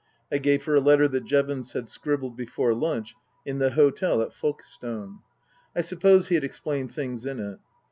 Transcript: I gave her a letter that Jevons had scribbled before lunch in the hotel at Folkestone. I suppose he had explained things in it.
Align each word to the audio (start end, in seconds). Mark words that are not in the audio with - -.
I 0.31 0.39
gave 0.39 0.63
her 0.65 0.73
a 0.73 0.79
letter 0.79 1.07
that 1.09 1.25
Jevons 1.25 1.73
had 1.73 1.87
scribbled 1.87 2.35
before 2.35 2.73
lunch 2.73 3.13
in 3.45 3.59
the 3.59 3.69
hotel 3.73 4.23
at 4.23 4.33
Folkestone. 4.33 5.19
I 5.75 5.81
suppose 5.81 6.29
he 6.29 6.33
had 6.33 6.43
explained 6.43 6.91
things 6.91 7.23
in 7.23 7.39
it. 7.39 7.59